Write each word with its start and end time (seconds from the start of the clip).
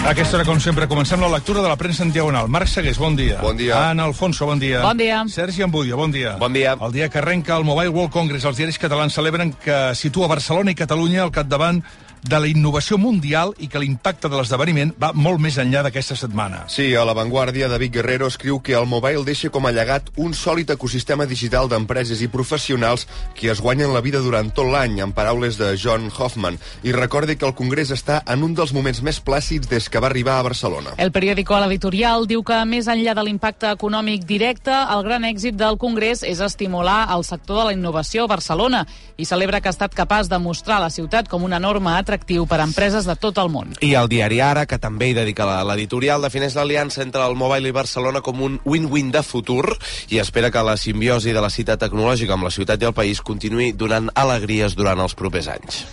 A 0.00 0.12
aquesta 0.12 0.38
hora, 0.38 0.46
com 0.48 0.58
sempre, 0.58 0.88
comencem 0.88 1.20
la 1.20 1.28
lectura 1.28 1.60
de 1.60 1.68
la 1.68 1.76
premsa 1.76 2.02
en 2.02 2.10
diagonal. 2.10 2.48
Marc 2.48 2.70
Segués, 2.72 2.96
bon 2.98 3.14
dia. 3.14 3.36
Bon 3.44 3.56
dia. 3.56 3.76
Anna 3.90 4.06
Alfonso, 4.08 4.46
bon 4.48 4.58
dia. 4.58 4.80
Bon 4.80 4.96
dia. 4.96 5.20
Sergi 5.28 5.62
Ambudio, 5.62 5.98
bon 6.00 6.10
dia. 6.10 6.32
Bon 6.40 6.52
dia. 6.52 6.72
El 6.72 6.92
dia 6.92 7.10
que 7.12 7.20
arrenca 7.20 7.58
el 7.58 7.66
Mobile 7.68 7.92
World 7.92 8.10
Congress, 8.10 8.46
els 8.48 8.56
diaris 8.56 8.80
catalans 8.80 9.14
celebren 9.14 9.52
que 9.52 9.94
situa 9.94 10.26
Barcelona 10.32 10.72
i 10.72 10.78
Catalunya 10.78 11.22
al 11.22 11.30
capdavant 11.30 11.82
de 12.22 12.40
la 12.40 12.48
innovació 12.48 12.98
mundial 12.98 13.54
i 13.58 13.68
que 13.68 13.80
l'impacte 13.80 14.28
de 14.28 14.36
l'esdeveniment 14.36 14.92
va 15.00 15.12
molt 15.14 15.40
més 15.40 15.56
enllà 15.60 15.82
d'aquesta 15.86 16.16
setmana. 16.18 16.64
Sí, 16.68 16.94
a 16.94 17.04
La 17.04 17.14
Vanguardia, 17.16 17.68
David 17.68 17.94
Guerrero 17.94 18.28
escriu 18.28 18.60
que 18.60 18.76
el 18.76 18.86
mobile 18.86 19.24
deixa 19.24 19.50
com 19.50 19.66
a 19.66 19.72
llegat 19.72 20.10
un 20.16 20.34
sòlid 20.36 20.70
ecosistema 20.74 21.26
digital 21.26 21.68
d'empreses 21.70 22.20
i 22.22 22.28
professionals 22.28 23.06
que 23.34 23.50
es 23.50 23.60
guanyen 23.60 23.94
la 23.94 24.02
vida 24.04 24.20
durant 24.20 24.50
tot 24.52 24.68
l'any, 24.70 25.00
en 25.00 25.14
paraules 25.16 25.56
de 25.58 25.72
John 25.80 26.10
Hoffman, 26.10 26.58
i 26.82 26.92
recorde 26.92 27.36
que 27.36 27.46
el 27.48 27.54
Congrés 27.54 27.90
està 27.94 28.20
en 28.26 28.44
un 28.44 28.54
dels 28.54 28.74
moments 28.76 29.02
més 29.02 29.20
plàcids 29.24 29.70
des 29.70 29.88
que 29.88 30.00
va 30.00 30.10
arribar 30.10 30.38
a 30.38 30.46
Barcelona. 30.46 30.94
El 30.98 31.12
periòdico 31.12 31.56
a 31.56 31.62
l'editorial 31.64 32.26
diu 32.28 32.44
que, 32.44 32.58
més 32.68 32.88
enllà 32.90 33.14
de 33.16 33.24
l'impacte 33.24 33.72
econòmic 33.72 34.26
directe, 34.28 34.74
el 34.74 35.04
gran 35.06 35.24
èxit 35.28 35.56
del 35.56 35.78
Congrés 35.80 36.22
és 36.26 36.40
estimular 36.44 37.06
el 37.14 37.24
sector 37.24 37.62
de 37.62 37.68
la 37.70 37.76
innovació 37.76 38.24
a 38.24 38.32
Barcelona 38.34 38.84
i 39.16 39.24
celebra 39.28 39.60
que 39.60 39.68
ha 39.70 39.74
estat 39.76 39.94
capaç 39.96 40.28
de 40.28 40.38
mostrar 40.38 40.80
la 40.80 40.90
ciutat 40.90 41.28
com 41.28 41.44
una 41.44 41.60
norma 41.60 41.98
atractiu 42.10 42.44
per 42.50 42.58
a 42.60 42.66
empreses 42.66 43.06
de 43.06 43.14
tot 43.16 43.38
el 43.38 43.48
món. 43.54 43.70
I 43.86 43.92
el 43.94 44.08
diari 44.10 44.40
Ara, 44.42 44.66
que 44.66 44.78
també 44.82 45.10
hi 45.10 45.14
dedica 45.14 45.46
la- 45.46 45.62
l'editorial, 45.64 46.22
defineix 46.26 46.56
l'aliança 46.58 47.02
entre 47.06 47.22
el 47.24 47.36
Mobile 47.38 47.68
i 47.68 47.72
Barcelona 47.72 48.20
com 48.20 48.40
un 48.42 48.58
win-win 48.64 49.12
de 49.14 49.22
futur 49.22 49.76
i 50.10 50.18
espera 50.18 50.50
que 50.50 50.62
la 50.66 50.76
simbiosi 50.76 51.32
de 51.32 51.40
la 51.40 51.50
cita 51.50 51.76
tecnològica 51.78 52.34
amb 52.34 52.44
la 52.44 52.50
ciutat 52.50 52.82
i 52.82 52.86
el 52.90 52.92
país 52.96 53.20
continuï 53.22 53.72
donant 53.72 54.10
alegries 54.14 54.74
durant 54.74 54.98
els 54.98 55.14
propers 55.14 55.46
anys. 55.48 55.84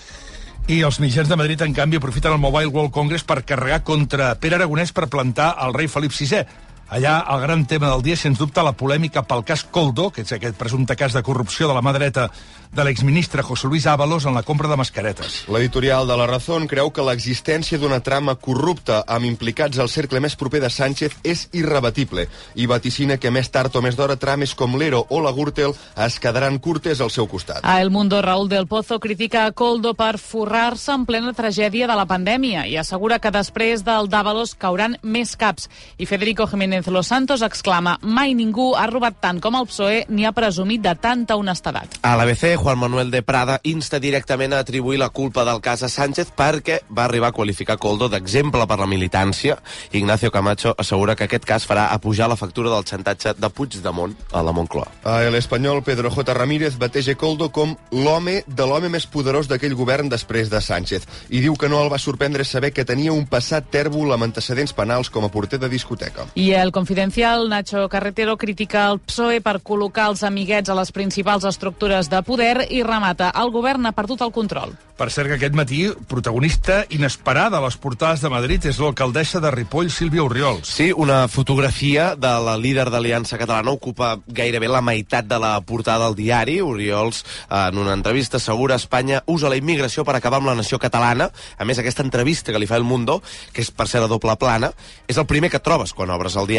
I 0.68 0.82
els 0.84 0.98
mitjans 1.00 1.30
de 1.30 1.36
Madrid, 1.40 1.62
en 1.62 1.72
canvi, 1.74 1.96
aprofiten 1.96 2.34
el 2.34 2.40
Mobile 2.44 2.68
World 2.68 2.92
Congress 2.92 3.24
per 3.24 3.46
carregar 3.46 3.84
contra 3.88 4.34
Pere 4.36 4.56
Aragonès 4.58 4.92
per 4.92 5.08
plantar 5.08 5.56
el 5.64 5.74
rei 5.74 5.88
Felip 5.88 6.12
VI. 6.12 6.42
Allà, 6.90 7.26
el 7.34 7.42
gran 7.42 7.66
tema 7.68 7.90
del 7.92 8.02
dia, 8.02 8.16
sens 8.16 8.40
dubte, 8.40 8.64
la 8.64 8.72
polèmica 8.72 9.26
pel 9.28 9.44
cas 9.44 9.66
Coldo, 9.68 10.08
que 10.16 10.24
és 10.24 10.32
aquest 10.32 10.56
presumpte 10.56 10.96
cas 10.96 11.12
de 11.12 11.24
corrupció 11.24 11.68
de 11.68 11.76
la 11.76 11.82
mà 11.84 11.92
dreta 11.92 12.30
de 12.72 12.84
l'exministre 12.84 13.44
José 13.44 13.68
Luis 13.68 13.88
Ábalos 13.88 14.26
en 14.26 14.36
la 14.36 14.44
compra 14.44 14.70
de 14.70 14.78
mascaretes. 14.78 15.46
L'editorial 15.52 16.08
de 16.08 16.18
La 16.18 16.28
Razón 16.28 16.68
creu 16.68 16.92
que 16.92 17.04
l'existència 17.04 17.80
d'una 17.80 18.00
trama 18.04 18.36
corrupta 18.36 19.02
amb 19.08 19.28
implicats 19.28 19.80
al 19.80 19.90
cercle 19.90 20.20
més 20.24 20.36
proper 20.40 20.62
de 20.64 20.70
Sánchez 20.70 21.18
és 21.24 21.48
irrebatible 21.52 22.28
i 22.56 22.68
vaticina 22.68 23.18
que 23.18 23.32
més 23.32 23.50
tard 23.52 23.76
o 23.76 23.82
més 23.82 23.96
d'hora 23.96 24.16
trames 24.20 24.54
com 24.56 24.78
l'Ero 24.80 25.06
o 25.10 25.22
la 25.24 25.34
Gürtel 25.36 25.76
es 26.06 26.20
quedaran 26.24 26.60
curtes 26.60 27.02
al 27.02 27.12
seu 27.12 27.28
costat. 27.28 27.64
A 27.64 27.82
El 27.82 27.90
Mundo, 27.92 28.22
Raúl 28.22 28.48
del 28.50 28.68
Pozo 28.68 29.00
critica 29.00 29.46
a 29.46 29.52
Coldo 29.52 29.94
per 29.94 30.18
forrar-se 30.20 30.92
en 30.94 31.06
plena 31.06 31.34
tragèdia 31.34 31.88
de 31.88 31.96
la 32.00 32.08
pandèmia 32.08 32.68
i 32.68 32.78
assegura 32.78 33.20
que 33.20 33.32
després 33.32 33.84
del 33.88 34.12
Dávalos 34.12 34.56
cauran 34.56 34.98
més 35.02 35.36
caps. 35.36 35.70
I 35.98 36.06
Federico 36.06 36.48
Jiménez 36.48 36.77
Los 36.86 37.08
Santos 37.08 37.42
exclama 37.42 37.98
mai 38.02 38.36
ningú 38.38 38.76
ha 38.78 38.86
robat 38.88 39.18
tant 39.22 39.40
com 39.42 39.56
el 39.58 39.66
PSOE 39.66 40.06
ni 40.10 40.26
ha 40.26 40.32
presumit 40.32 40.82
de 40.84 40.94
tanta 40.96 41.36
honestedat. 41.36 41.98
A 42.06 42.16
l'ABC, 42.20 42.56
Juan 42.62 42.78
Manuel 42.78 43.10
de 43.12 43.24
Prada 43.26 43.60
insta 43.64 44.00
directament 44.00 44.54
a 44.54 44.60
atribuir 44.60 45.00
la 45.00 45.10
culpa 45.10 45.46
del 45.46 45.62
cas 45.62 45.84
a 45.84 45.90
Sánchez 45.90 46.32
perquè 46.38 46.82
va 46.90 47.06
arribar 47.06 47.30
a 47.30 47.36
qualificar 47.36 47.78
Coldo 47.78 48.10
d'exemple 48.10 48.68
per 48.68 48.78
la 48.80 48.88
militància. 48.88 49.58
Ignacio 49.92 50.32
Camacho 50.32 50.76
assegura 50.78 51.16
que 51.16 51.26
aquest 51.26 51.46
cas 51.46 51.68
farà 51.68 51.88
apujar 51.94 52.30
la 52.30 52.38
factura 52.38 52.70
del 52.70 52.86
xantatge 52.86 53.34
de 53.38 53.50
Puigdemont 53.50 54.16
a 54.32 54.44
la 54.44 54.54
Moncloa. 54.54 54.88
A 55.04 55.20
l'espanyol 55.34 55.84
Pedro 55.84 56.12
J. 56.12 56.34
Ramírez 56.34 56.78
bateja 56.78 57.16
Coldo 57.16 57.50
com 57.52 57.76
l'home 57.92 58.44
de 58.48 58.68
l'home 58.68 58.90
més 58.94 59.08
poderós 59.08 59.48
d'aquell 59.48 59.76
govern 59.76 60.10
després 60.10 60.52
de 60.52 60.62
Sánchez 60.62 61.08
i 61.30 61.42
diu 61.42 61.56
que 61.56 61.70
no 61.70 61.82
el 61.84 61.92
va 61.92 62.00
sorprendre 62.00 62.46
saber 62.46 62.72
que 62.74 62.86
tenia 62.86 63.14
un 63.14 63.26
passat 63.28 63.70
tèrbol 63.72 64.14
amb 64.14 64.28
antecedents 64.28 64.74
penals 64.74 65.10
com 65.10 65.26
a 65.26 65.32
porter 65.32 65.60
de 65.60 65.70
discoteca. 65.70 66.28
I 66.36 66.52
el 66.58 66.67
Confidencial, 66.72 67.50
Nacho 67.50 67.88
Carretero, 67.90 68.38
critica 68.38 68.88
el 68.92 69.00
PSOE 69.00 69.42
per 69.46 69.60
col·locar 69.62 70.10
els 70.12 70.24
amiguets 70.28 70.70
a 70.70 70.76
les 70.78 70.92
principals 70.92 71.46
estructures 71.46 72.10
de 72.10 72.22
poder 72.24 72.68
i 72.70 72.84
remata 72.84 73.32
el 73.36 73.52
govern 73.52 73.86
ha 73.86 73.96
perdut 73.96 74.22
el 74.26 74.34
control. 74.36 74.76
Per 74.98 75.12
cert, 75.14 75.30
que 75.30 75.36
aquest 75.38 75.54
matí, 75.54 75.84
protagonista 76.10 76.80
inesperada 76.90 77.60
a 77.60 77.62
les 77.62 77.76
portades 77.78 78.24
de 78.24 78.32
Madrid 78.34 78.64
és 78.66 78.80
l'alcaldessa 78.82 79.38
de 79.38 79.52
Ripoll, 79.54 79.92
Sílvia 79.94 80.24
Oriols. 80.26 80.72
Sí, 80.74 80.88
una 80.90 81.28
fotografia 81.30 82.16
de 82.18 82.32
la 82.42 82.56
líder 82.58 82.88
d'Aliança 82.90 83.38
Catalana 83.38 83.76
ocupa 83.78 84.16
gairebé 84.26 84.72
la 84.74 84.82
meitat 84.82 85.28
de 85.30 85.38
la 85.38 85.52
portada 85.62 86.08
del 86.08 86.18
diari. 86.18 86.58
Oriols, 86.66 87.22
en 87.46 87.78
una 87.78 87.94
entrevista, 87.94 88.42
assegura 88.42 88.80
Espanya 88.82 89.22
usa 89.28 89.54
la 89.54 89.60
immigració 89.62 90.02
per 90.02 90.16
acabar 90.18 90.42
amb 90.42 90.50
la 90.50 90.58
nació 90.58 90.82
catalana. 90.82 91.30
A 91.62 91.70
més, 91.70 91.78
aquesta 91.78 92.02
entrevista 92.02 92.50
que 92.50 92.58
li 92.58 92.66
fa 92.66 92.82
El 92.82 92.90
Mundo, 92.90 93.22
que 93.54 93.62
és 93.62 93.70
per 93.70 93.86
ser 93.86 94.02
a 94.02 94.10
doble 94.10 94.34
plana, 94.42 94.72
és 95.06 95.22
el 95.22 95.30
primer 95.30 95.54
que 95.54 95.62
trobes 95.62 95.94
quan 95.94 96.10
obres 96.10 96.34
el 96.42 96.50
diari, 96.50 96.57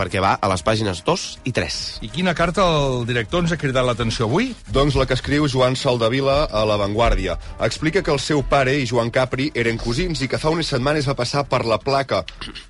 perquè 0.00 0.20
va 0.22 0.36
a 0.40 0.48
les 0.48 0.62
pàgines 0.64 1.02
2 1.04 1.24
i 1.48 1.52
3. 1.52 1.78
I 2.06 2.10
quina 2.12 2.34
carta 2.36 2.64
el 2.64 3.04
director 3.08 3.42
ens 3.44 3.52
ha 3.52 3.58
cridat 3.60 3.84
l'atenció 3.84 4.28
avui? 4.28 4.54
Doncs 4.72 4.96
la 4.96 5.06
que 5.08 5.16
escriu 5.18 5.48
Joan 5.50 5.76
Saldavila 5.76 6.46
a 6.46 6.64
La 6.68 6.78
Vanguardia. 6.80 7.36
Explica 7.60 8.02
que 8.02 8.12
el 8.14 8.20
seu 8.22 8.42
pare 8.46 8.78
i 8.80 8.86
Joan 8.88 9.10
Capri 9.12 9.50
eren 9.54 9.80
cosins 9.80 10.22
i 10.24 10.28
que 10.30 10.40
fa 10.40 10.52
unes 10.52 10.70
setmanes 10.72 11.08
va 11.10 11.16
passar 11.18 11.44
per 11.50 11.64
la 11.68 11.80
placa 11.82 12.22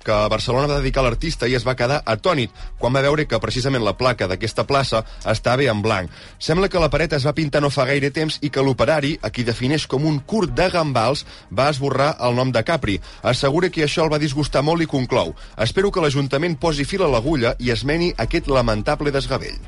que 0.03 0.11
a 0.11 0.27
Barcelona 0.31 0.67
va 0.67 0.79
dedicar 0.81 1.03
a 1.03 1.07
l'artista 1.07 1.47
i 1.47 1.55
es 1.55 1.65
va 1.67 1.77
quedar 1.79 2.01
atònit 2.05 2.51
quan 2.79 2.95
va 2.95 3.03
veure 3.05 3.27
que 3.27 3.39
precisament 3.39 3.85
la 3.85 3.95
placa 3.97 4.27
d'aquesta 4.27 4.65
plaça 4.67 5.03
estava 5.29 5.69
en 5.71 5.81
blanc. 5.83 6.11
Sembla 6.39 6.69
que 6.71 6.81
la 6.81 6.89
paret 6.89 7.13
es 7.13 7.25
va 7.27 7.35
pintar 7.37 7.61
no 7.61 7.69
fa 7.69 7.85
gaire 7.85 8.11
temps 8.11 8.39
i 8.41 8.49
que 8.49 8.63
l'operari, 8.63 9.17
a 9.21 9.29
qui 9.29 9.43
defineix 9.47 9.85
com 9.87 10.05
un 10.07 10.19
curt 10.25 10.55
de 10.57 10.67
gambals, 10.73 11.25
va 11.51 11.69
esborrar 11.69 12.15
el 12.19 12.35
nom 12.35 12.51
de 12.51 12.63
Capri. 12.63 12.99
Assegura 13.21 13.69
que 13.69 13.83
això 13.85 14.05
el 14.05 14.11
va 14.13 14.19
disgustar 14.19 14.63
molt 14.65 14.81
i 14.81 14.89
conclou. 14.89 15.35
Espero 15.57 15.91
que 15.91 16.01
l'Ajuntament 16.03 16.57
posi 16.59 16.70
fil 16.87 17.03
a 17.03 17.11
l'agulla 17.11 17.55
i 17.59 17.71
esmeni 17.75 18.13
aquest 18.17 18.47
lamentable 18.47 19.11
desgavell. 19.11 19.59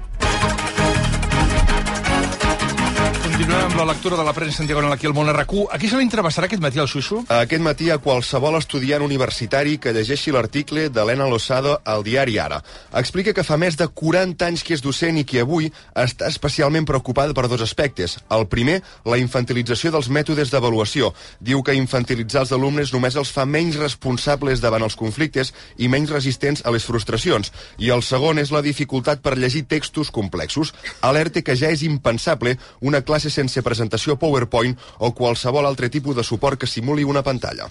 Continuem 3.44 3.74
amb 3.74 3.76
la 3.76 3.86
lectura 3.92 4.16
de 4.16 4.24
la 4.24 4.32
premsa 4.32 4.62
en 4.64 4.68
diagonal 4.70 4.94
aquí 4.94 5.04
al 5.06 5.14
món 5.14 5.28
RQ. 5.28 5.66
A 5.76 5.76
qui 5.76 5.90
se 5.92 5.98
l'entrevistarà 6.00 6.48
aquest 6.48 6.62
matí 6.64 6.80
al 6.80 6.88
Xuxo? 6.88 7.18
Aquest 7.28 7.60
matí 7.60 7.90
a 7.92 7.98
qualsevol 8.00 8.56
estudiant 8.56 9.04
universitari 9.04 9.74
que 9.84 9.92
llegeixi 9.92 10.32
l'article 10.32 10.86
d'Helena 10.88 11.28
Lozado 11.28 11.74
al 11.84 12.06
diari 12.08 12.38
Ara. 12.40 12.62
Explica 12.96 13.34
que 13.36 13.44
fa 13.44 13.58
més 13.60 13.76
de 13.76 13.90
40 13.90 14.48
anys 14.48 14.64
que 14.64 14.78
és 14.78 14.84
docent 14.86 15.20
i 15.20 15.26
que 15.28 15.42
avui 15.44 15.68
està 15.92 16.30
especialment 16.32 16.88
preocupada 16.88 17.36
per 17.36 17.50
dos 17.52 17.66
aspectes. 17.66 18.16
El 18.32 18.48
primer, 18.48 18.78
la 19.04 19.20
infantilització 19.20 19.92
dels 19.92 20.08
mètodes 20.08 20.48
d'avaluació. 20.48 21.12
Diu 21.44 21.66
que 21.68 21.76
infantilitzar 21.76 22.46
els 22.46 22.56
alumnes 22.56 22.96
només 22.96 23.20
els 23.20 23.34
fa 23.36 23.44
menys 23.44 23.76
responsables 23.82 24.64
davant 24.64 24.88
els 24.88 24.96
conflictes 24.96 25.52
i 25.76 25.92
menys 25.92 26.16
resistents 26.16 26.64
a 26.64 26.72
les 26.72 26.88
frustracions. 26.88 27.52
I 27.76 27.92
el 27.92 28.08
segon 28.08 28.40
és 28.40 28.56
la 28.56 28.64
dificultat 28.64 29.20
per 29.20 29.36
llegir 29.36 29.68
textos 29.68 30.16
complexos. 30.16 30.72
Alerta 31.04 31.44
que 31.44 31.60
ja 31.60 31.76
és 31.76 31.84
impensable 31.84 32.56
una 32.80 33.04
classe 33.04 33.33
sense 33.34 33.64
presentació 33.66 34.16
PowerPoint 34.22 34.78
o 35.00 35.12
qualsevol 35.18 35.66
altre 35.66 35.90
tipus 35.90 36.16
de 36.16 36.24
suport 36.24 36.62
que 36.62 36.70
simuli 36.70 37.04
una 37.04 37.26
pantalla. 37.26 37.68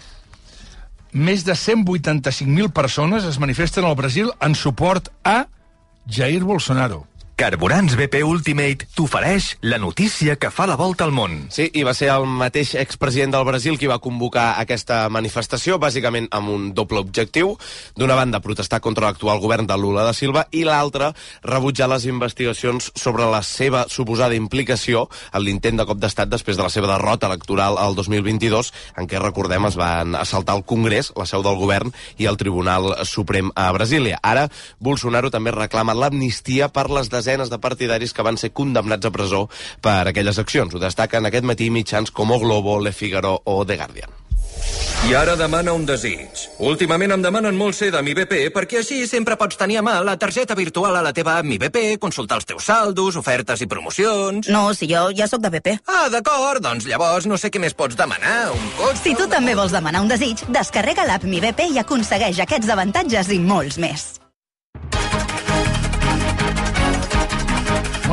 Més 1.12 1.44
de 1.44 1.52
185.000 1.52 2.72
persones 2.72 3.24
es 3.28 3.38
manifesten 3.38 3.84
al 3.84 3.96
Brasil 3.96 4.32
en 4.40 4.54
suport 4.56 5.10
a 5.22 5.46
Jair 6.08 6.42
Bolsonaro. 6.42 7.04
Carburants 7.32 7.94
BP 7.96 8.20
Ultimate 8.28 8.86
t'ofereix 8.94 9.46
la 9.64 9.78
notícia 9.80 10.34
que 10.36 10.50
fa 10.52 10.66
la 10.68 10.76
volta 10.76 11.06
al 11.06 11.14
món. 11.16 11.38
Sí, 11.50 11.64
i 11.72 11.82
va 11.82 11.94
ser 11.96 12.10
el 12.12 12.26
mateix 12.28 12.74
expresident 12.78 13.32
del 13.32 13.46
Brasil 13.48 13.78
qui 13.80 13.88
va 13.90 13.98
convocar 14.04 14.52
aquesta 14.60 15.06
manifestació, 15.10 15.78
bàsicament 15.80 16.28
amb 16.30 16.52
un 16.52 16.68
doble 16.76 17.00
objectiu. 17.00 17.54
D'una 17.96 18.18
banda, 18.18 18.42
protestar 18.44 18.82
contra 18.84 19.08
l'actual 19.08 19.40
govern 19.40 19.66
de 19.66 19.78
Lula 19.80 20.04
da 20.04 20.12
Silva 20.12 20.44
i 20.52 20.62
l'altra, 20.68 21.12
rebutjar 21.42 21.88
les 21.90 22.04
investigacions 22.10 22.90
sobre 22.94 23.26
la 23.32 23.40
seva 23.46 23.86
suposada 23.88 24.36
implicació 24.36 25.08
en 25.32 25.46
l'intent 25.46 25.80
de 25.80 25.88
cop 25.88 26.02
d'estat 26.02 26.30
després 26.30 26.60
de 26.60 26.66
la 26.66 26.70
seva 26.70 26.92
derrota 26.92 27.32
electoral 27.32 27.80
al 27.80 27.96
2022, 27.96 28.72
en 29.00 29.08
què, 29.08 29.18
recordem, 29.22 29.70
es 29.70 29.80
van 29.80 30.14
assaltar 30.20 30.58
el 30.60 30.66
Congrés, 30.68 31.10
la 31.16 31.26
seu 31.26 31.42
del 31.42 31.56
govern, 31.58 31.96
i 32.20 32.28
el 32.28 32.36
Tribunal 32.36 32.92
Suprem 33.08 33.50
a 33.56 33.70
Brasília. 33.72 34.20
Ara, 34.22 34.46
Bolsonaro 34.78 35.32
també 35.32 35.56
reclama 35.56 35.96
l'amnistia 35.96 36.68
per 36.68 36.90
les 36.92 37.08
desenes 37.22 37.50
de 37.50 37.60
partidaris 37.62 38.12
que 38.12 38.26
van 38.26 38.36
ser 38.36 38.50
condemnats 38.52 39.06
a 39.06 39.14
presó 39.14 39.46
per 39.80 40.02
aquelles 40.10 40.42
accions. 40.42 40.74
Ho 40.74 40.82
destaquen 40.82 41.30
aquest 41.30 41.46
matí 41.46 41.70
mitjans 41.70 42.10
com 42.10 42.34
O 42.34 42.42
Globo, 42.42 42.80
Le 42.82 42.92
Figaro 42.92 43.38
o 43.44 43.62
The 43.64 43.78
Guardian. 43.78 44.18
I 45.02 45.16
ara 45.18 45.32
demana 45.34 45.72
un 45.74 45.82
desig. 45.82 46.44
Últimament 46.62 47.10
em 47.10 47.22
demanen 47.24 47.56
molt 47.58 47.74
ser 47.74 47.88
de 47.90 47.98
mi 48.06 48.12
BP 48.14 48.52
perquè 48.54 48.78
així 48.78 49.00
sempre 49.10 49.34
pots 49.40 49.58
tenir 49.58 49.80
a 49.80 49.82
mà 49.82 49.96
la 50.06 50.14
targeta 50.14 50.54
virtual 50.54 50.94
a 50.94 51.02
la 51.02 51.10
teva 51.16 51.40
app 51.40 51.48
Mi 51.48 51.58
BP, 51.58 51.98
consultar 51.98 52.38
els 52.38 52.46
teus 52.46 52.70
saldos, 52.70 53.18
ofertes 53.18 53.64
i 53.64 53.66
promocions... 53.66 54.46
No, 54.54 54.68
si 54.78 54.86
jo 54.92 55.08
ja 55.10 55.26
sóc 55.26 55.42
de 55.42 55.50
BP. 55.50 55.76
Ah, 55.90 56.06
d'acord, 56.12 56.62
doncs 56.62 56.86
llavors 56.86 57.26
no 57.26 57.34
sé 57.34 57.50
què 57.50 57.58
més 57.58 57.74
pots 57.74 57.98
demanar. 57.98 58.52
Un 58.54 58.72
cotxe... 58.78 59.02
Si 59.02 59.18
tu 59.18 59.26
també 59.26 59.58
vols 59.58 59.74
demanar 59.74 60.06
un 60.06 60.10
desig, 60.12 60.46
descarrega 60.54 61.08
l'app 61.10 61.26
Mi 61.26 61.42
BP 61.42 61.72
i 61.74 61.82
aconsegueix 61.82 62.44
aquests 62.46 62.70
avantatges 62.70 63.34
i 63.34 63.42
molts 63.42 63.82
més. 63.82 64.21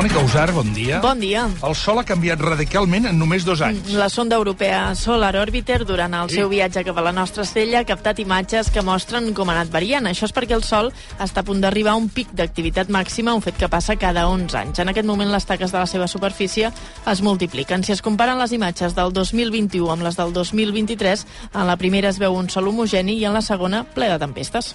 Mònica 0.00 0.22
Usar, 0.24 0.48
bon 0.56 0.70
dia. 0.72 0.98
Bon 1.04 1.18
dia. 1.20 1.42
El 1.60 1.74
Sol 1.76 1.98
ha 2.00 2.06
canviat 2.08 2.40
radicalment 2.40 3.04
en 3.10 3.18
només 3.20 3.44
dos 3.44 3.60
anys. 3.60 3.90
La 3.92 4.06
sonda 4.08 4.38
europea 4.38 4.94
Solar 4.96 5.34
Orbiter, 5.36 5.84
durant 5.84 6.14
el 6.16 6.30
Sí. 6.30 6.36
seu 6.36 6.48
viatge 6.48 6.82
cap 6.86 6.96
a 6.96 7.02
la 7.02 7.12
nostra 7.12 7.42
estrella, 7.42 7.80
ha 7.80 7.84
captat 7.84 8.18
imatges 8.18 8.70
que 8.70 8.80
mostren 8.80 9.34
com 9.34 9.50
ha 9.50 9.52
anat 9.52 9.68
variant. 9.70 10.06
Això 10.06 10.24
és 10.24 10.32
perquè 10.32 10.54
el 10.54 10.64
Sol 10.64 10.90
està 11.18 11.40
a 11.40 11.42
punt 11.42 11.60
d'arribar 11.60 11.92
a 11.92 11.96
un 11.96 12.08
pic 12.08 12.32
d'activitat 12.32 12.88
màxima, 12.88 13.34
un 13.34 13.42
fet 13.42 13.58
que 13.58 13.68
passa 13.68 13.96
cada 13.96 14.26
11 14.26 14.56
anys. 14.56 14.78
En 14.78 14.88
aquest 14.88 15.06
moment, 15.06 15.30
les 15.30 15.44
taques 15.44 15.70
de 15.70 15.78
la 15.78 15.86
seva 15.86 16.08
superfície 16.08 16.72
es 17.06 17.20
multipliquen. 17.20 17.84
Si 17.84 17.92
es 17.92 18.00
comparen 18.00 18.38
les 18.38 18.52
imatges 18.52 18.94
del 18.94 19.12
2021 19.12 19.90
amb 19.92 20.02
les 20.02 20.16
del 20.16 20.32
2023, 20.32 21.26
en 21.52 21.66
la 21.66 21.76
primera 21.76 22.08
es 22.08 22.18
veu 22.18 22.32
un 22.32 22.48
sol 22.48 22.68
homogeni 22.68 23.18
i 23.18 23.26
en 23.26 23.34
la 23.34 23.42
segona 23.42 23.84
ple 23.84 24.08
de 24.08 24.18
tempestes. 24.18 24.74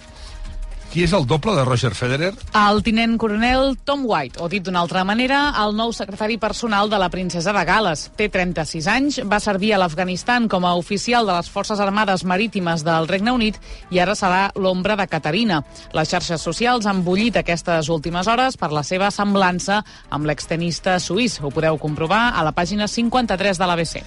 Qui 0.95 1.03
és 1.03 1.11
el 1.11 1.25
doble 1.27 1.51
de 1.51 1.63
Roger 1.67 1.89
Federer? 1.91 2.29
El 2.55 2.77
tinent 2.79 3.17
coronel 3.19 3.73
Tom 3.83 4.05
White, 4.07 4.39
o 4.39 4.45
dit 4.47 4.63
d'una 4.63 4.79
altra 4.79 5.01
manera, 5.03 5.49
el 5.59 5.73
nou 5.75 5.89
secretari 5.91 6.37
personal 6.39 6.87
de 6.87 6.95
la 6.95 7.09
princesa 7.11 7.51
de 7.51 7.63
Gales. 7.67 8.05
Té 8.15 8.29
36 8.31 8.87
anys, 8.87 9.17
va 9.27 9.41
servir 9.43 9.73
a 9.75 9.79
l'Afganistan 9.81 10.47
com 10.47 10.63
a 10.63 10.71
oficial 10.79 11.27
de 11.27 11.35
les 11.35 11.49
Forces 11.51 11.81
Armades 11.83 12.23
Marítimes 12.23 12.85
del 12.87 13.09
Regne 13.11 13.33
Unit 13.35 13.59
i 13.91 13.99
ara 13.99 14.15
serà 14.15 14.53
l'ombra 14.55 14.95
de 14.95 15.09
Caterina. 15.11 15.59
Les 15.91 16.15
xarxes 16.15 16.47
socials 16.47 16.87
han 16.87 17.03
bullit 17.03 17.41
aquestes 17.43 17.91
últimes 17.91 18.31
hores 18.31 18.55
per 18.55 18.71
la 18.71 18.85
seva 18.87 19.11
semblança 19.11 19.81
amb 20.15 20.31
l'extenista 20.31 20.95
suís. 21.03 21.41
Ho 21.43 21.51
podeu 21.51 21.75
comprovar 21.75 22.29
a 22.31 22.47
la 22.47 22.55
pàgina 22.55 22.87
53 22.87 23.59
de 23.59 23.67
l'ABC. 23.67 23.99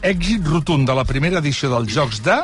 Èxit 0.00 0.48
rotund 0.48 0.88
de 0.88 0.96
la 0.96 1.04
primera 1.04 1.44
edició 1.44 1.68
dels 1.76 1.92
Jocs 1.92 2.24
de 2.24 2.40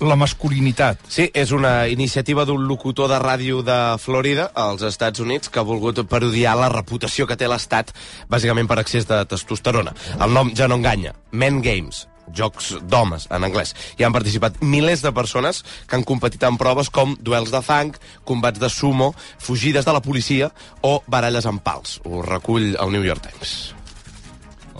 la 0.00 0.16
masculinitat. 0.16 1.00
Sí, 1.08 1.28
és 1.34 1.52
una 1.52 1.88
iniciativa 1.88 2.44
d'un 2.48 2.66
locutor 2.68 3.10
de 3.10 3.18
ràdio 3.22 3.64
de 3.66 3.78
Florida, 4.02 4.50
als 4.54 4.82
Estats 4.86 5.20
Units, 5.20 5.48
que 5.48 5.60
ha 5.60 5.66
volgut 5.66 6.02
parodiar 6.08 6.56
la 6.58 6.70
reputació 6.72 7.26
que 7.26 7.36
té 7.36 7.48
l'Estat, 7.48 7.92
bàsicament 8.30 8.68
per 8.70 8.80
excés 8.82 9.08
de 9.08 9.22
testosterona. 9.28 9.94
El 10.20 10.32
nom 10.36 10.54
ja 10.56 10.68
no 10.68 10.80
enganya. 10.80 11.14
Men 11.32 11.60
Games, 11.62 12.06
jocs 12.34 12.74
d'homes, 12.90 13.26
en 13.30 13.44
anglès. 13.46 13.74
Hi 13.98 14.06
han 14.06 14.14
participat 14.14 14.60
milers 14.62 15.02
de 15.04 15.12
persones 15.12 15.64
que 15.86 15.98
han 15.98 16.06
competit 16.06 16.44
en 16.46 16.58
proves 16.60 16.90
com 16.90 17.16
duels 17.20 17.52
de 17.54 17.62
fang, 17.64 17.92
combats 18.24 18.60
de 18.62 18.70
sumo, 18.70 19.12
fugides 19.38 19.84
de 19.84 19.96
la 19.96 20.04
policia 20.04 20.52
o 20.82 21.00
baralles 21.06 21.46
amb 21.46 21.62
pals. 21.62 22.00
Ho 22.04 22.22
recull 22.26 22.74
el 22.76 22.96
New 22.96 23.04
York 23.06 23.26
Times. 23.26 23.79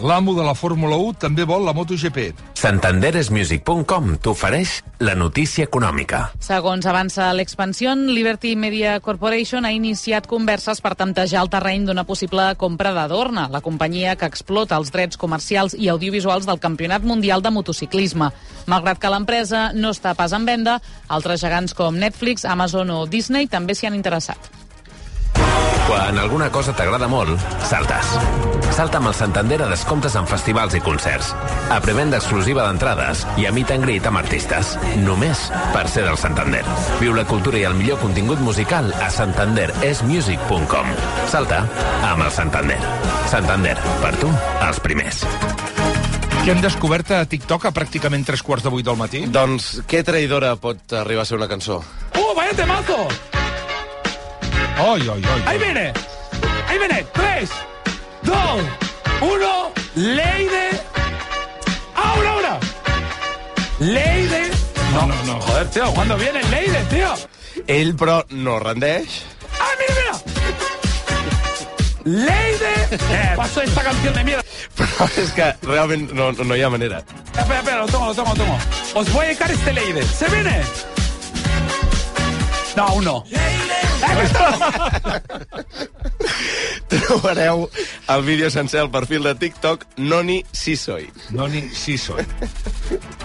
L'amo 0.01 0.33
de 0.33 0.41
la 0.41 0.55
Fórmula 0.57 0.97
1 0.97 1.19
també 1.21 1.45
vol 1.45 1.67
la 1.67 1.75
MotoGP. 1.77 2.31
Santanderesmusic.com 2.57 4.15
t'ofereix 4.25 4.79
la 5.05 5.13
notícia 5.15 5.67
econòmica. 5.69 6.23
Segons 6.41 6.87
avança 6.89 7.27
l'expansió, 7.37 7.93
Liberty 7.95 8.55
Media 8.57 8.95
Corporation 9.05 9.69
ha 9.69 9.73
iniciat 9.77 10.29
converses 10.31 10.81
per 10.81 10.95
tantejar 10.97 11.43
el 11.45 11.51
terreny 11.53 11.85
d'una 11.85 12.07
possible 12.09 12.47
compra 12.61 12.95
d'Adorna, 12.97 13.49
la 13.53 13.61
companyia 13.61 14.17
que 14.17 14.29
explota 14.31 14.79
els 14.81 14.93
drets 14.95 15.21
comercials 15.21 15.77
i 15.77 15.93
audiovisuals 15.93 16.49
del 16.49 16.63
Campionat 16.65 17.05
Mundial 17.05 17.45
de 17.45 17.53
Motociclisme. 17.53 18.31
Malgrat 18.73 19.03
que 19.03 19.13
l'empresa 19.13 19.69
no 19.77 19.93
està 19.93 20.17
pas 20.17 20.33
en 20.33 20.49
venda, 20.49 20.79
altres 21.09 21.45
gegants 21.45 21.77
com 21.77 22.01
Netflix, 22.01 22.49
Amazon 22.49 22.97
o 22.97 23.05
Disney 23.05 23.53
també 23.53 23.77
s'hi 23.77 23.91
han 23.91 24.01
interessat. 24.01 24.49
Quan 25.91 26.21
alguna 26.23 26.47
cosa 26.55 26.71
t'agrada 26.71 27.09
molt, 27.11 27.35
saltes. 27.67 28.13
Salta 28.77 29.01
amb 29.01 29.09
el 29.11 29.15
Santander 29.19 29.57
a 29.65 29.67
descomptes 29.73 30.15
en 30.15 30.29
festivals 30.31 30.77
i 30.79 30.81
concerts. 30.87 31.33
A 31.67 31.81
prevenda 31.83 32.21
exclusiva 32.21 32.63
d'entrades 32.63 33.25
i 33.43 33.49
a 33.49 33.51
meet 33.51 33.73
and 33.75 33.83
greet 33.83 34.07
amb 34.07 34.21
artistes. 34.21 34.77
Només 35.03 35.49
per 35.75 35.89
ser 35.91 36.05
del 36.07 36.15
Santander. 36.21 36.61
Viu 37.01 37.17
la 37.17 37.25
cultura 37.27 37.59
i 37.59 37.65
el 37.67 37.75
millor 37.75 37.99
contingut 37.99 38.39
musical 38.39 38.93
a 39.03 39.09
santanderesmusic.com. 39.11 40.93
Salta 41.33 41.65
amb 42.07 42.23
el 42.23 42.31
Santander. 42.39 42.79
Santander, 43.33 43.75
per 44.05 44.15
tu, 44.23 44.31
els 44.69 44.79
primers. 44.87 45.25
Què 46.45 46.55
hem 46.55 46.63
descobert 46.63 47.11
a 47.19 47.25
TikTok 47.27 47.67
a 47.67 47.75
pràcticament 47.75 48.31
tres 48.31 48.47
quarts 48.47 48.63
de 48.63 48.71
vuit 48.71 48.87
del 48.87 49.01
matí? 49.01 49.27
Doncs 49.27 49.81
què 49.91 50.07
traïdora 50.07 50.55
pot 50.55 50.95
arribar 51.03 51.27
a 51.27 51.33
ser 51.33 51.43
una 51.43 51.51
cançó? 51.51 51.83
¡Oh, 52.15 52.31
vaya 52.39 52.55
temazo! 52.55 53.03
Oi, 54.83 55.09
oi, 55.09 55.09
oi. 55.09 55.43
Ahí 55.45 55.59
viene. 55.59 55.93
Ahí 56.67 56.79
viene. 56.79 57.05
Tres, 57.13 57.51
dos, 58.23 58.63
uno. 59.21 59.73
Leide. 59.95 60.71
Ahora, 61.95 62.31
ahora. 62.31 62.59
Leide. 63.79 64.51
No, 64.95 65.07
no, 65.07 65.15
no. 65.25 65.41
Joder, 65.41 65.69
tío, 65.71 65.93
¿cuándo 65.93 66.17
viene 66.17 66.43
Leide, 66.45 66.83
tío? 66.85 67.15
Ell, 67.67 67.95
però, 67.95 68.25
no 68.31 68.59
rendeix. 68.59 69.23
¡Ah, 69.61 69.69
mira, 69.79 69.95
mira! 72.05 72.27
¡Leide! 72.27 72.73
Eh, 72.91 73.33
paso 73.37 73.61
esta 73.61 73.83
canción 73.83 74.15
de 74.15 74.25
mierda. 74.25 74.45
Però 74.81 75.07
és 75.21 75.33
que 75.37 75.47
realment 75.67 76.13
no, 76.17 76.31
no 76.33 76.57
hi 76.57 76.63
ha 76.63 76.71
manera. 76.73 77.03
Espera, 77.37 77.59
espera, 77.59 77.79
lo 77.83 77.87
tomo, 77.87 78.07
lo 78.07 78.15
tomo, 78.15 78.33
lo 78.33 78.45
tomo. 78.45 78.59
Os 78.95 79.13
voy 79.13 79.25
a 79.25 79.29
dedicar 79.29 79.51
este 79.51 79.73
Leide. 79.75 80.03
¿Se 80.05 80.29
viene? 80.29 80.63
No, 82.77 82.85
aún 82.85 83.05
no. 83.05 83.25
Trobareu 86.91 87.71
el 88.09 88.23
vídeo 88.25 88.51
sencer 88.51 88.81
al 88.81 88.91
perfil 88.91 89.23
de 89.23 89.35
TikTok 89.35 89.87
Noni 89.97 90.45
Sisoy. 90.53 91.11
Noni 91.31 91.69
Sisoy. 91.71 92.27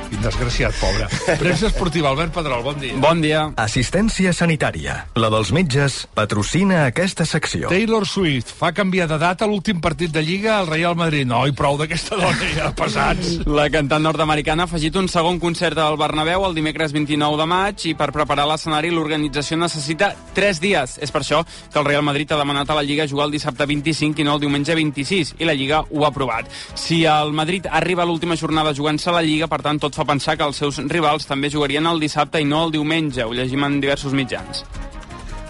Quin 0.10 0.22
desgraciat, 0.22 0.76
pobre. 0.78 1.08
Premsa 1.40 1.68
esportiva, 1.72 2.10
Albert 2.12 2.34
Pedrol, 2.36 2.62
bon 2.64 2.78
dia. 2.80 2.98
Bon 3.02 3.22
dia. 3.24 3.42
Assistència 3.62 4.34
sanitària. 4.36 4.98
La 5.18 5.30
dels 5.34 5.52
metges 5.56 6.04
patrocina 6.16 6.84
aquesta 6.86 7.26
secció. 7.26 7.70
Taylor 7.72 8.06
Swift 8.06 8.52
fa 8.60 8.72
canviar 8.76 9.08
de 9.10 9.18
data 9.22 9.48
l'últim 9.50 9.82
partit 9.82 10.14
de 10.14 10.22
Lliga 10.22 10.60
al 10.60 10.70
Real 10.70 10.96
Madrid. 11.00 11.26
No, 11.28 11.42
i 11.50 11.56
prou 11.58 11.80
d'aquesta 11.80 12.20
dona, 12.20 12.50
ja, 12.54 12.70
pesats. 12.78 13.40
La 13.50 13.68
cantant 13.74 14.06
nord-americana 14.06 14.66
ha 14.66 14.70
afegit 14.70 14.96
un 15.02 15.10
segon 15.12 15.40
concert 15.42 15.80
al 15.82 15.98
Bernabéu 15.98 16.46
el 16.46 16.56
dimecres 16.58 16.94
29 16.94 17.42
de 17.42 17.50
maig 17.50 17.88
i 17.90 17.96
per 17.98 18.12
preparar 18.16 18.46
l'escenari 18.50 18.94
l'organització 18.94 19.58
necessita 19.58 20.12
3 20.38 20.62
dies. 20.62 20.98
És 21.02 21.14
per 21.14 21.24
això 21.24 21.42
que 21.46 21.82
el 21.82 21.90
Real 21.90 22.06
Madrid 22.06 22.32
ha 22.32 22.40
demanat 22.42 22.70
a 22.70 22.78
la 22.78 22.86
Lliga 22.86 23.10
jugar 23.10 23.30
el 23.30 23.36
dissabte 23.36 23.66
25 23.66 24.22
i 24.22 24.28
no 24.28 24.38
el 24.38 24.46
diumenge 24.46 24.78
26 24.78 25.36
i 25.40 25.50
la 25.50 25.58
Lliga 25.58 25.82
ho 25.90 26.06
ha 26.06 26.14
aprovat. 26.14 26.52
Si 26.76 27.04
el 27.10 27.34
Madrid 27.34 27.66
arriba 27.72 28.06
a 28.06 28.10
l'última 28.10 28.38
jornada 28.38 28.76
jugant-se 28.76 29.10
a 29.10 29.18
la 29.18 29.26
Lliga, 29.26 29.50
per 29.50 29.64
tant, 29.66 29.82
tot 29.82 29.95
fa 29.96 30.06
pensar 30.08 30.36
que 30.38 30.44
els 30.44 30.60
seus 30.60 30.82
rivals 30.92 31.28
també 31.30 31.50
jugarien 31.54 31.88
el 31.88 32.02
dissabte 32.04 32.42
i 32.42 32.48
no 32.50 32.66
el 32.66 32.76
diumenge. 32.76 33.24
Ho 33.24 33.34
llegim 33.34 33.64
en 33.64 33.80
diversos 33.80 34.14
mitjans. 34.14 34.66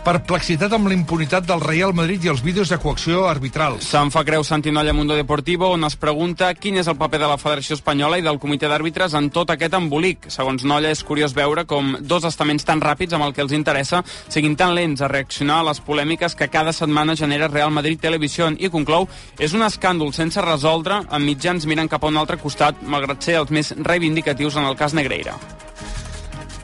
Perplexitat 0.05 0.69
amb 0.75 0.85
la 0.85 0.93
impunitat 0.93 1.47
del 1.49 1.63
Real 1.63 1.89
Madrid 1.97 2.27
i 2.27 2.29
els 2.29 2.43
vídeos 2.45 2.69
de 2.69 2.77
coacció 2.77 3.23
arbitrals. 3.25 3.87
Se'n 3.89 4.11
fa 4.13 4.21
creu 4.21 4.43
Santinolla 4.45 4.93
Mundo 4.93 5.15
Deportivo, 5.17 5.71
on 5.73 5.81
es 5.87 5.95
pregunta 5.97 6.51
quin 6.53 6.77
és 6.77 6.85
el 6.85 6.99
paper 6.99 7.23
de 7.23 7.29
la 7.31 7.39
Federació 7.41 7.73
Espanyola 7.73 8.19
i 8.21 8.25
del 8.27 8.37
Comitè 8.37 8.69
d'Àrbitres 8.69 9.15
en 9.17 9.31
tot 9.33 9.49
aquest 9.49 9.73
embolic. 9.73 10.29
Segons 10.29 10.61
Nolla, 10.61 10.93
és 10.93 11.01
curiós 11.01 11.33
veure 11.33 11.65
com 11.65 11.95
dos 12.05 12.29
estaments 12.29 12.69
tan 12.69 12.85
ràpids 12.85 13.17
amb 13.17 13.25
el 13.25 13.33
que 13.33 13.41
els 13.41 13.57
interessa 13.57 14.03
siguin 14.29 14.53
tan 14.53 14.77
lents 14.77 15.01
a 15.01 15.09
reaccionar 15.09 15.63
a 15.63 15.69
les 15.71 15.81
polèmiques 15.81 16.37
que 16.37 16.51
cada 16.53 16.69
setmana 16.69 17.17
genera 17.17 17.49
Real 17.49 17.73
Madrid 17.73 17.97
Televisió 18.05 18.53
i 18.59 18.69
conclou 18.69 19.09
és 19.41 19.57
un 19.57 19.65
escàndol 19.65 20.13
sense 20.13 20.37
resoldre 20.45 21.01
amb 21.09 21.25
mitjans 21.25 21.65
miren 21.65 21.89
cap 21.89 22.05
a 22.05 22.13
un 22.13 22.21
altre 22.21 22.37
costat, 22.37 22.77
malgrat 22.85 23.25
ser 23.25 23.41
els 23.41 23.49
més 23.49 23.73
reivindicatius 23.81 24.61
en 24.61 24.69
el 24.69 24.77
cas 24.77 24.93
Negreira. 24.93 25.33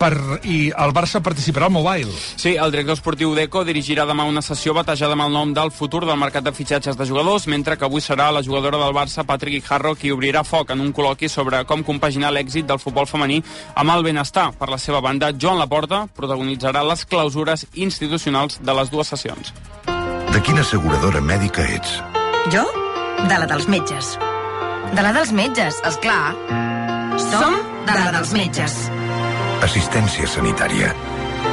Per, 0.02 0.40
I 0.50 0.72
el 0.74 0.92
Barça 0.98 1.20
participarà 1.22 1.68
al 1.68 1.74
Mobile. 1.76 2.10
Sí, 2.34 2.56
el 2.58 2.72
director 2.74 2.96
esportiu 2.98 3.36
d'ECO 3.38 3.62
dirigirà 3.68 4.08
demà 4.10 4.26
una 4.26 4.42
sessió 4.42 4.74
batejada 4.74 5.14
amb 5.14 5.28
el 5.28 5.36
nom 5.36 5.52
del 5.54 5.70
futur 5.70 6.02
del 6.08 6.18
mercat 6.18 6.48
de 6.48 6.54
fitxatges 6.58 6.98
de 6.98 7.06
jugadors, 7.06 7.46
mentre 7.46 7.78
que 7.78 7.86
avui 7.86 8.02
serà 8.02 8.32
la 8.34 8.42
jugadora 8.42 8.80
del 8.82 8.96
Barça, 8.98 9.22
Patrick 9.30 9.60
Guijarro, 9.60 9.94
qui 9.94 10.10
obrirà 10.10 10.42
foc 10.42 10.74
en 10.74 10.82
un 10.82 10.90
col·loqui 10.90 11.30
sobre 11.30 11.60
com 11.70 11.84
compaginar 11.86 12.32
l'èxit 12.34 12.66
del 12.66 12.82
futbol 12.82 13.06
femení 13.06 13.44
amb 13.76 13.94
el 13.94 14.02
benestar. 14.08 14.48
Per 14.58 14.72
la 14.72 14.80
seva 14.82 15.04
banda, 15.06 15.30
Joan 15.38 15.62
Laporta 15.62 16.08
protagonitzarà 16.18 16.82
les 16.88 17.06
clausures 17.06 17.68
institucionals 17.74 18.58
de 18.58 18.78
les 18.80 18.90
dues 18.90 19.14
sessions. 19.14 19.54
De 20.32 20.42
quina 20.42 20.66
asseguradora 20.66 21.22
mèdica 21.22 21.68
ets? 21.76 22.00
Jo? 22.50 22.66
De 23.30 23.38
la 23.38 23.46
dels 23.46 23.70
metges. 23.70 24.16
De 24.98 25.06
la 25.06 25.14
dels 25.14 25.30
metges, 25.30 25.78
és 25.86 26.02
clar. 26.02 26.34
Som 27.30 27.62
de 27.86 28.00
la 28.02 28.10
dels 28.18 28.34
metges. 28.34 28.82
Assistència 29.62 30.26
sanitària. 30.26 30.88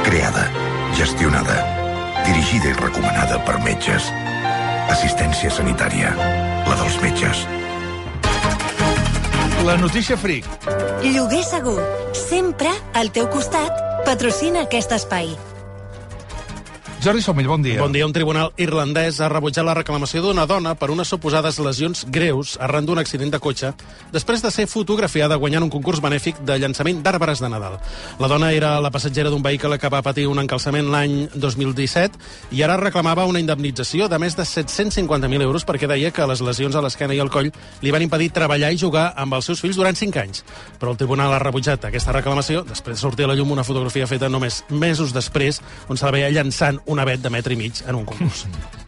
Creada, 0.01 0.47
gestionada, 0.97 1.57
dirigida 2.25 2.71
i 2.71 2.77
recomanada 2.79 3.37
per 3.45 3.59
metges. 3.61 4.07
Assistència 4.89 5.51
sanitària. 5.53 6.15
La 6.65 6.77
dels 6.79 6.97
metges. 7.03 7.43
La 9.67 9.77
notícia 9.77 10.17
fric. 10.17 10.49
Lloguer 11.05 11.43
segur. 11.45 11.77
Sempre 12.17 12.73
al 12.97 13.13
teu 13.13 13.29
costat. 13.29 13.77
Patrocina 14.09 14.65
aquest 14.65 14.97
espai. 14.97 15.35
Jordi 16.99 17.21
Somell, 17.21 17.47
bon 17.47 17.61
dia. 17.63 17.79
Bon 17.79 17.93
dia. 17.95 18.03
Un 18.03 18.11
tribunal 18.11 18.49
irlandès 18.59 19.21
ha 19.23 19.29
rebutjat 19.31 19.63
la 19.63 19.71
reclamació 19.77 20.19
d'una 20.19 20.43
dona 20.43 20.73
per 20.75 20.89
unes 20.91 21.07
suposades 21.07 21.55
lesions 21.63 22.01
greus 22.11 22.57
arran 22.59 22.83
d'un 22.83 22.99
accident 22.99 23.29
de 23.31 23.39
cotxe 23.39 23.69
després 24.11 24.41
de 24.43 24.51
ser 24.51 24.65
fotografiada 24.67 25.37
guanyant 25.39 25.63
un 25.63 25.71
concurs 25.71 26.01
benèfic 26.03 26.41
de 26.43 26.57
llançament 26.59 26.99
d'arbres 26.99 27.39
de 27.39 27.47
Nadal. 27.47 27.77
La 28.19 28.27
dona 28.27 28.49
era 28.51 28.73
la 28.83 28.91
passatgera 28.91 29.31
d'un 29.31 29.45
vehicle 29.45 29.77
que 29.79 29.87
va 29.87 30.01
patir 30.03 30.25
un 30.27 30.41
encalçament 30.43 30.89
l'any 30.91 31.29
2017 31.35 32.19
i 32.59 32.65
ara 32.67 32.75
reclamava 32.75 33.23
una 33.31 33.39
indemnització 33.39 34.09
de 34.11 34.19
més 34.19 34.35
de 34.35 34.43
750.000 34.43 35.47
euros 35.47 35.63
perquè 35.63 35.87
deia 35.87 36.11
que 36.11 36.27
les 36.27 36.43
lesions 36.43 36.75
a 36.75 36.83
l'esquena 36.83 37.15
i 37.15 37.23
al 37.23 37.31
coll 37.31 37.47
li 37.79 37.95
van 37.95 38.03
impedir 38.03 38.33
treballar 38.35 38.73
i 38.75 38.81
jugar 38.83 39.13
amb 39.15 39.39
els 39.39 39.47
seus 39.47 39.63
fills 39.63 39.79
durant 39.79 39.95
5 39.95 40.19
anys. 40.19 40.43
Però 40.83 40.91
el 40.91 40.99
tribunal 40.99 41.31
ha 41.31 41.39
rebutjat 41.39 41.87
aquesta 41.87 42.11
reclamació 42.19 42.67
després 42.67 42.99
de 42.99 43.05
sortir 43.07 43.23
a 43.23 43.31
la 43.31 43.39
llum 43.39 43.55
una 43.55 43.63
fotografia 43.63 44.11
feta 44.11 44.27
només 44.27 44.65
mesos 44.67 45.15
després 45.15 45.63
on 45.87 45.95
se 45.95 46.03
la 46.03 46.15
veia 46.19 46.35
llançant 46.35 46.83
un 46.89 46.99
avet 46.99 47.23
de 47.23 47.33
metre 47.33 47.55
i 47.55 47.61
mig 47.61 47.83
en 47.87 48.01
un 48.01 48.05
concurs. 48.09 48.45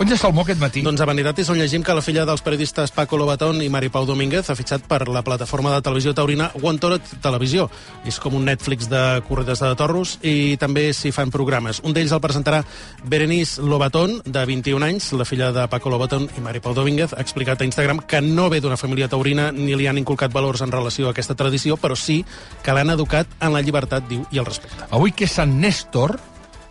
On 0.00 0.08
ja 0.08 0.16
el 0.16 0.38
aquest 0.40 0.60
matí? 0.62 0.80
Doncs 0.80 1.02
a 1.04 1.04
Vanitatis 1.04 1.50
on 1.52 1.58
llegim 1.60 1.82
que 1.84 1.92
la 1.92 2.00
filla 2.00 2.22
dels 2.24 2.40
periodistes 2.40 2.88
Paco 2.96 3.18
Lobatón 3.20 3.58
i 3.60 3.66
Mari 3.68 3.90
Pau 3.92 4.06
Domínguez 4.08 4.48
ha 4.48 4.54
fitxat 4.56 4.86
per 4.88 5.02
la 5.12 5.20
plataforma 5.20 5.74
de 5.74 5.82
televisió 5.84 6.14
taurina 6.16 6.46
One 6.56 6.80
Toro 6.80 6.96
Televisió. 7.20 7.66
És 8.08 8.16
com 8.16 8.38
un 8.38 8.46
Netflix 8.48 8.88
de 8.88 9.20
corredes 9.28 9.60
de 9.60 9.74
torros 9.76 10.14
i 10.24 10.56
també 10.56 10.86
s'hi 10.96 11.12
fan 11.12 11.28
programes. 11.28 11.82
Un 11.84 11.92
d'ells 11.92 12.16
el 12.16 12.22
presentarà 12.24 12.62
Berenice 13.04 13.60
Lobatón, 13.60 14.22
de 14.24 14.46
21 14.48 14.88
anys, 14.88 15.10
la 15.12 15.28
filla 15.28 15.52
de 15.52 15.68
Paco 15.68 15.92
Lobatón 15.92 16.30
i 16.32 16.40
Mari 16.40 16.64
Pau 16.64 16.72
Domínguez, 16.72 17.12
ha 17.12 17.20
explicat 17.20 17.60
a 17.60 17.68
Instagram 17.68 18.00
que 18.00 18.24
no 18.24 18.48
ve 18.48 18.64
d'una 18.64 18.80
família 18.80 19.12
taurina 19.12 19.52
ni 19.52 19.76
li 19.76 19.84
han 19.84 20.00
inculcat 20.00 20.32
valors 20.32 20.64
en 20.64 20.72
relació 20.72 21.10
a 21.10 21.12
aquesta 21.12 21.36
tradició, 21.36 21.76
però 21.76 21.92
sí 21.92 22.22
que 22.64 22.72
l'han 22.72 22.96
educat 22.96 23.28
en 23.36 23.52
la 23.52 23.60
llibertat, 23.60 24.08
diu, 24.08 24.24
i 24.32 24.40
el 24.40 24.48
respecte. 24.48 24.88
Avui 24.88 25.12
que 25.12 25.28
és 25.28 25.36
Sant 25.42 25.58
Néstor, 25.60 26.16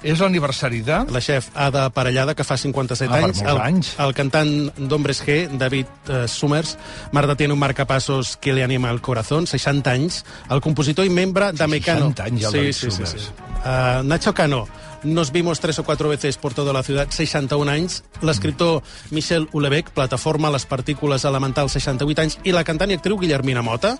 és 0.03 0.19
l'aniversari 0.23 0.79
de... 0.85 0.99
La 1.11 1.19
xef 1.21 1.49
Ada 1.55 1.89
Parellada, 1.91 2.35
que 2.35 2.43
fa 2.47 2.55
57 2.57 3.11
Ah, 3.11 3.19
anys. 3.25 3.41
el, 3.43 3.57
anys. 3.61 3.91
El 3.99 4.13
cantant 4.15 4.51
d'Hombres 4.77 5.21
G, 5.25 5.39
David 5.59 5.87
uh, 6.07 6.27
Summers. 6.27 6.77
Marta 7.11 7.35
tiene 7.35 7.53
un 7.53 7.59
marcapasos 7.59 8.37
que 8.37 8.53
le 8.53 8.63
anima 8.63 8.89
el 8.91 9.01
corazón, 9.01 9.47
60 9.47 9.91
anys. 9.91 10.23
El 10.49 10.61
compositor 10.61 11.05
i 11.05 11.09
membre 11.09 11.51
de 11.51 11.67
Mecano. 11.67 12.11
60 12.13 12.23
anys, 12.23 12.43
el 12.43 12.51
sí, 12.51 12.57
David 12.57 12.73
sí, 12.73 12.79
sí, 12.79 12.91
Summers. 12.91 13.11
sí. 13.11 13.29
Uh, 13.65 14.03
Nacho 14.07 14.33
Cano. 14.33 14.67
Nos 15.03 15.31
vimos 15.31 15.61
tres 15.61 15.79
o 15.79 15.83
cuatro 15.85 16.09
veces 16.09 16.37
por 16.37 16.53
toda 16.53 16.73
la 16.73 16.83
ciudad, 16.83 17.07
61 17.09 17.71
anys. 17.71 18.03
L'escriptor 18.21 18.83
Michel 19.11 19.47
Houellebecq, 19.51 19.91
Plataforma, 19.91 20.51
les 20.51 20.65
partícules 20.65 21.23
elementals, 21.23 21.71
68 21.71 22.21
anys. 22.21 22.37
I 22.43 22.51
la 22.51 22.65
cantant 22.67 22.91
i 22.91 22.97
actriu 22.99 23.19
Guillermina 23.19 23.63
Mota, 23.63 23.95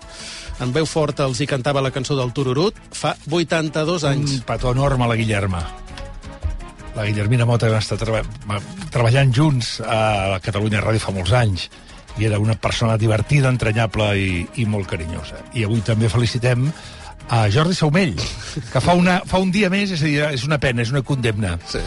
en 0.60 0.74
veu 0.76 0.84
forta 0.84 1.24
els 1.24 1.40
hi 1.40 1.48
cantava 1.48 1.80
la 1.80 1.92
cançó 1.94 2.18
del 2.18 2.34
Tururut, 2.36 2.76
fa 2.92 3.14
82 3.30 4.04
anys. 4.04 4.40
Un 4.40 4.44
petó 4.44 4.74
enorme 4.76 5.08
la 5.08 5.16
Guillerma. 5.16 5.64
La 6.94 7.06
Guillermina 7.06 7.46
Mota 7.48 7.70
va 7.72 7.80
estar 7.80 7.96
treba 7.96 8.20
treballant 8.92 9.32
junts 9.32 9.78
a 9.80 10.40
Catalunya 10.44 10.82
Ràdio 10.84 11.00
fa 11.00 11.14
molts 11.16 11.32
anys 11.32 11.70
i 12.18 12.26
era 12.26 12.40
una 12.42 12.56
persona 12.58 12.96
divertida, 12.98 13.48
entranyable 13.48 14.10
i, 14.18 14.30
i 14.60 14.66
molt 14.68 14.90
carinyosa. 14.90 15.38
I 15.54 15.64
avui 15.64 15.80
també 15.86 16.10
felicitem 16.12 16.66
a 17.30 17.44
Jordi 17.52 17.74
Saumell, 17.78 18.16
que 18.72 18.80
fa, 18.82 18.94
una, 18.98 19.20
fa 19.26 19.38
un 19.38 19.52
dia 19.54 19.70
més, 19.70 19.92
és 19.94 20.02
a 20.02 20.08
dir, 20.08 20.20
és 20.34 20.44
una 20.48 20.58
pena, 20.62 20.82
és 20.82 20.90
una 20.90 21.02
condemna. 21.06 21.56
Sí. 21.70 21.78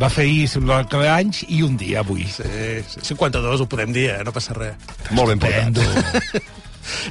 Va 0.00 0.08
fer 0.08 0.24
ahir 0.28 0.46
sembla 0.48 0.82
que 0.88 1.02
anys 1.10 1.42
i 1.52 1.60
un 1.66 1.74
dia 1.76 2.00
avui. 2.00 2.24
Sí, 2.30 2.46
sí, 2.88 3.02
52 3.12 3.60
ho 3.64 3.68
podem 3.68 3.92
dir, 3.92 4.08
eh? 4.14 4.22
no 4.24 4.32
passa 4.32 4.54
res. 4.56 4.78
Molt 5.10 5.34
ben 5.34 5.42
portat. 5.42 5.82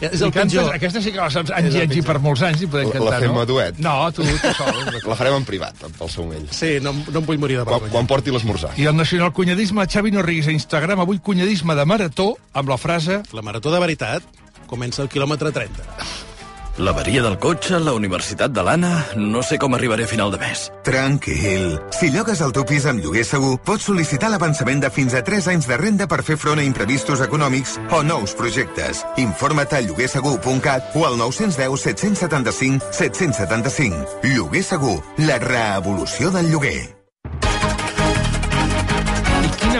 És 0.04 0.20
I 0.20 0.26
el 0.28 0.32
cantes, 0.36 0.52
pitjor. 0.58 0.74
aquesta 0.76 1.00
sí 1.00 1.14
que 1.16 1.20
la 1.22 1.30
saps 1.32 1.52
anys 1.56 1.72
i 1.72 1.80
el 1.80 1.86
anys 1.86 1.96
i 1.96 2.02
per 2.04 2.18
molts 2.20 2.42
anys 2.44 2.60
i 2.66 2.68
podem 2.68 2.90
La- 2.90 2.96
cantar, 2.98 3.12
la 3.14 3.20
fem 3.24 3.32
no? 3.32 3.40
a 3.40 3.46
duet. 3.48 3.78
No, 3.80 3.94
tu, 4.12 4.26
tu 4.28 4.50
sol. 4.58 4.82
La 5.08 5.16
farem 5.16 5.38
en 5.38 5.46
privat, 5.48 5.80
pel 5.98 6.12
Saumell. 6.12 6.44
Sí, 6.52 6.74
no, 6.84 6.92
no 7.08 7.22
em 7.22 7.28
vull 7.30 7.40
morir 7.40 7.56
de 7.62 7.64
Quan, 7.64 7.78
vergonya. 7.80 7.94
quan 7.96 8.10
porti 8.10 8.34
l'esmorzar. 8.36 8.74
I 8.76 8.90
el 8.92 8.98
nacional 9.00 9.32
cunyadisme, 9.32 9.86
Xavi 9.88 10.12
no 10.12 10.26
riguis 10.28 10.50
a 10.52 10.56
Instagram, 10.58 11.00
avui 11.06 11.22
cunyadisme 11.24 11.76
de 11.80 11.86
marató, 11.88 12.34
amb 12.52 12.68
la 12.74 12.78
frase... 12.82 13.22
La 13.32 13.42
marató 13.48 13.72
de 13.72 13.80
veritat 13.80 14.28
comença 14.68 15.02
al 15.06 15.10
quilòmetre 15.12 15.54
30. 15.56 15.88
L'averia 16.80 17.22
del 17.22 17.36
cotxe, 17.42 17.80
la 17.84 17.94
universitat 17.94 18.54
de 18.56 18.64
l'Anna... 18.64 18.92
No 19.18 19.42
sé 19.44 19.58
com 19.60 19.76
arribaré 19.76 20.06
a 20.08 20.12
final 20.12 20.32
de 20.32 20.40
mes. 20.42 20.70
Tranquil. 20.88 21.76
Si 21.98 22.12
llogues 22.14 22.42
el 22.42 22.54
teu 22.56 22.64
pis 22.68 22.88
amb 22.88 23.04
lloguer 23.04 23.26
segur, 23.28 23.58
pots 23.68 23.90
sol·licitar 23.90 24.32
l'avançament 24.32 24.84
de 24.84 24.92
fins 24.94 25.18
a 25.18 25.24
3 25.28 25.52
anys 25.52 25.68
de 25.68 25.78
renda 25.82 26.08
per 26.08 26.22
fer 26.24 26.40
front 26.40 26.62
a 26.62 26.66
imprevistos 26.68 27.26
econòmics 27.28 27.76
o 27.92 28.02
nous 28.08 28.38
projectes. 28.40 29.04
Informa't 29.20 29.76
a 29.76 29.84
lloguersegur.cat 29.84 30.96
o 30.96 31.06
al 31.10 31.20
910 31.20 31.86
775 31.90 32.96
775. 32.96 34.18
Lloguer 34.32 34.64
segur, 34.64 34.98
la 35.28 35.38
revolució 35.44 36.32
del 36.32 36.52
lloguer. 36.56 37.01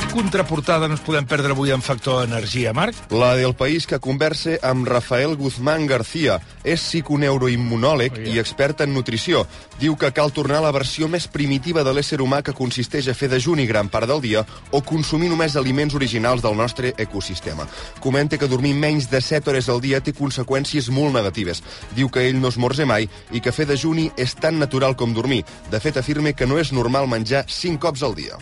Contraportada 0.10 0.88
no 0.88 0.96
ens 0.98 1.04
podem 1.06 1.26
perdre 1.30 1.54
avui 1.54 1.70
en 1.72 1.82
Factor 1.86 2.24
Energia, 2.26 2.74
Marc? 2.74 2.98
La 3.14 3.36
del 3.38 3.54
País 3.56 3.86
que 3.88 4.00
converse 4.00 4.58
amb 4.66 4.88
Rafael 4.88 5.36
Guzmán 5.38 5.86
García. 5.88 6.40
És 6.64 6.82
psiconeuroimmunòleg 6.84 8.18
i 8.32 8.40
expert 8.42 8.82
en 8.82 8.94
nutrició. 8.96 9.46
Diu 9.80 9.96
que 10.00 10.12
cal 10.16 10.34
tornar 10.36 10.60
a 10.60 10.66
la 10.66 10.74
versió 10.76 11.08
més 11.12 11.28
primitiva 11.32 11.84
de 11.84 11.94
l'ésser 11.94 12.22
humà 12.24 12.42
que 12.42 12.56
consisteix 12.58 13.08
a 13.08 13.16
fer 13.16 13.30
dejuni 13.32 13.68
gran 13.70 13.90
part 13.90 14.10
del 14.10 14.24
dia 14.24 14.46
o 14.72 14.82
consumir 14.82 15.30
només 15.32 15.56
aliments 15.60 15.96
originals 15.96 16.42
del 16.42 16.58
nostre 16.58 16.94
ecosistema. 16.98 17.68
Comenta 18.00 18.38
que 18.38 18.50
dormir 18.52 18.74
menys 18.76 19.10
de 19.12 19.22
7 19.22 19.54
hores 19.54 19.70
al 19.70 19.82
dia 19.84 20.02
té 20.02 20.16
conseqüències 20.18 20.90
molt 20.90 21.16
negatives. 21.16 21.64
Diu 21.96 22.10
que 22.10 22.28
ell 22.28 22.42
no 22.42 22.50
esmorza 22.50 22.86
mai 22.90 23.10
i 23.32 23.40
que 23.40 23.54
fer 23.56 23.70
dejuni 23.70 24.10
és 24.18 24.36
tan 24.36 24.60
natural 24.60 24.96
com 24.96 25.14
dormir. 25.14 25.44
De 25.72 25.80
fet, 25.80 25.98
afirma 25.98 26.34
que 26.34 26.48
no 26.48 26.60
és 26.60 26.72
normal 26.72 27.08
menjar 27.08 27.46
5 27.48 27.80
cops 27.80 28.04
al 28.04 28.16
dia. 28.16 28.40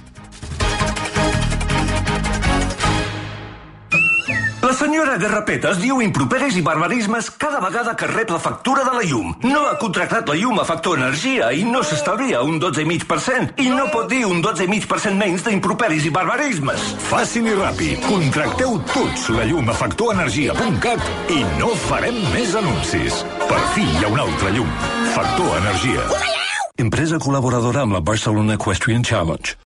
Senyora 4.80 5.18
Garrapetes 5.20 5.76
diu 5.82 5.98
improperis 6.00 6.56
i 6.56 6.62
barbarismes 6.64 7.28
cada 7.36 7.58
vegada 7.60 7.98
que 8.00 8.08
rep 8.08 8.30
la 8.32 8.38
factura 8.40 8.86
de 8.88 8.94
la 8.96 9.02
llum. 9.04 9.34
No 9.44 9.66
ha 9.68 9.74
contractat 9.82 10.32
la 10.32 10.38
llum 10.40 10.62
a 10.62 10.64
Factor 10.64 10.96
Energia 11.02 11.50
i 11.52 11.66
no 11.68 11.82
s'estalvia 11.84 12.40
un 12.48 12.62
12,5%. 12.64 13.60
I 13.60 13.68
no 13.76 13.90
pot 13.92 14.08
dir 14.08 14.22
un 14.30 14.40
12,5% 14.40 15.20
menys 15.20 15.44
d'improperis 15.44 16.08
i 16.08 16.14
barbarismes. 16.16 16.88
Fàcil 17.10 17.52
i 17.52 17.60
ràpid. 17.60 18.08
Contracteu 18.08 18.80
tots 18.96 19.28
la 19.36 19.52
llum 19.52 19.68
a 19.68 19.76
factorenergia.cat 19.84 21.32
i 21.36 21.44
no 21.60 21.76
farem 21.90 22.24
més 22.32 22.56
anuncis. 22.56 23.20
Per 23.52 23.64
fi 23.76 23.84
hi 23.84 24.06
ha 24.06 24.16
una 24.16 24.30
altra 24.30 24.56
llum. 24.56 24.76
Factor 25.12 25.58
Energia. 25.60 26.08
Empresa 26.80 27.20
col·laboradora 27.20 27.84
amb 27.84 28.00
la 28.00 28.06
Barcelona 28.14 28.56
Equestrian 28.56 29.04
Challenge. 29.04 29.60